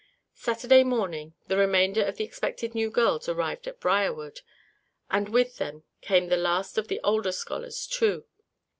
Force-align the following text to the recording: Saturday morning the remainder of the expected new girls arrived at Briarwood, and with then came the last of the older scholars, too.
Saturday 0.33 0.83
morning 0.83 1.35
the 1.47 1.55
remainder 1.55 2.03
of 2.03 2.17
the 2.17 2.23
expected 2.23 2.73
new 2.73 2.89
girls 2.89 3.29
arrived 3.29 3.67
at 3.67 3.79
Briarwood, 3.79 4.41
and 5.11 5.29
with 5.29 5.59
then 5.59 5.83
came 6.01 6.25
the 6.27 6.37
last 6.37 6.75
of 6.79 6.87
the 6.87 6.99
older 7.03 7.31
scholars, 7.31 7.85
too. 7.85 8.25